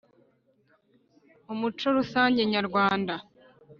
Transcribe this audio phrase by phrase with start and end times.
[1.53, 3.15] umuco rusange nyarwanda